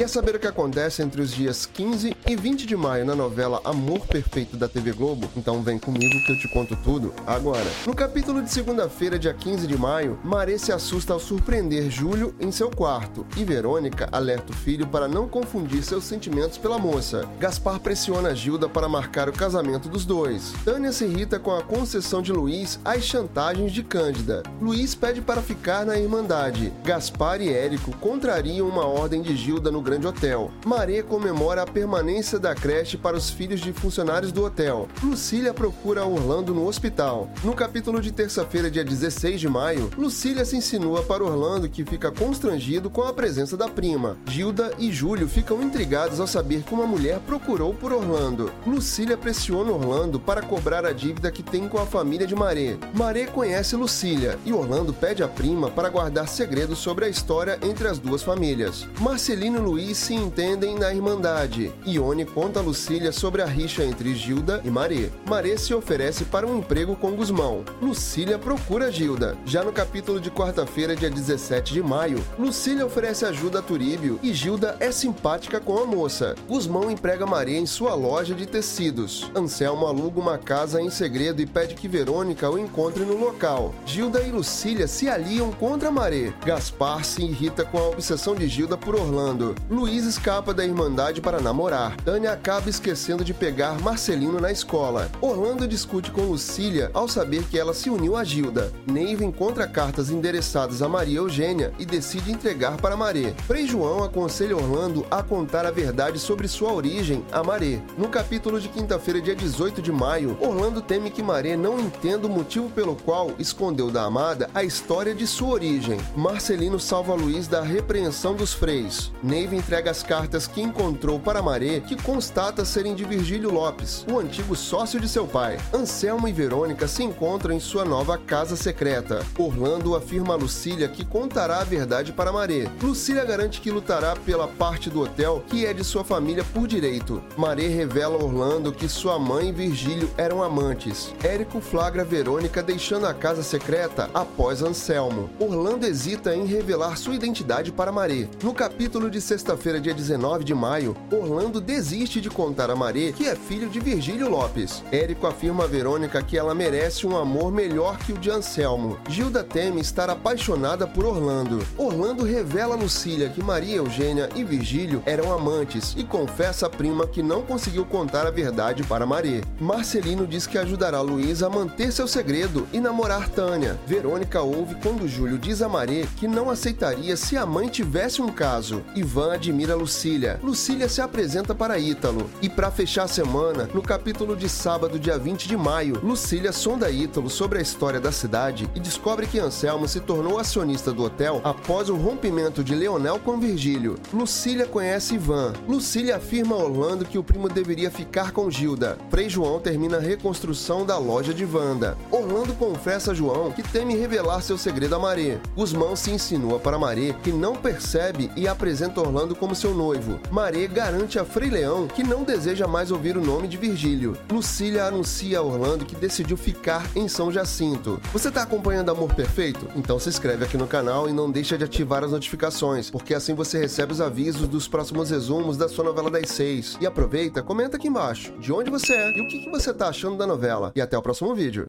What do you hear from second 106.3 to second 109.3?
sua origem a Maré. No capítulo de quinta-feira,